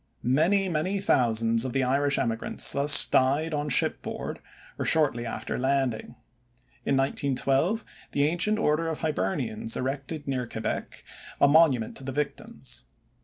Many, 0.23 0.67
many 0.67 0.99
thousands 0.99 1.63
of 1.63 1.73
the 1.73 1.83
Irish 1.83 2.17
emigrants 2.17 2.71
thus 2.71 3.05
died 3.05 3.53
on 3.53 3.69
ship 3.69 4.01
board 4.01 4.39
or 4.79 4.83
shortly 4.83 5.27
after 5.27 5.59
landing. 5.59 6.15
In 6.87 6.97
1912, 6.97 7.85
the 8.11 8.23
Ancient 8.25 8.57
Order 8.57 8.87
of 8.87 9.01
Hibernians 9.01 9.77
erected 9.77 10.27
near 10.27 10.47
Quebec 10.47 11.03
a 11.39 11.47
monument 11.47 11.95
to 11.97 12.03
the 12.03 12.11
victims. 12.11 12.85